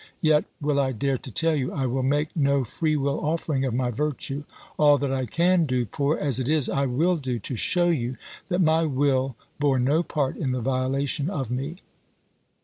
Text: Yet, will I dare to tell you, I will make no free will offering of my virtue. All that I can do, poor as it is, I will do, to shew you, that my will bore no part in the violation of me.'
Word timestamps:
Yet, 0.21 0.45
will 0.59 0.79
I 0.79 0.93
dare 0.93 1.19
to 1.19 1.29
tell 1.31 1.55
you, 1.55 1.71
I 1.71 1.85
will 1.85 2.01
make 2.01 2.35
no 2.35 2.63
free 2.63 2.95
will 2.95 3.19
offering 3.23 3.65
of 3.65 3.75
my 3.75 3.91
virtue. 3.91 4.45
All 4.77 4.97
that 4.97 5.11
I 5.11 5.27
can 5.27 5.67
do, 5.67 5.85
poor 5.85 6.17
as 6.17 6.39
it 6.39 6.49
is, 6.49 6.67
I 6.69 6.87
will 6.87 7.17
do, 7.17 7.37
to 7.37 7.55
shew 7.55 7.91
you, 7.91 8.17
that 8.49 8.61
my 8.61 8.83
will 8.83 9.35
bore 9.59 9.77
no 9.77 10.01
part 10.01 10.37
in 10.37 10.53
the 10.53 10.59
violation 10.59 11.29
of 11.29 11.51
me.' 11.51 11.81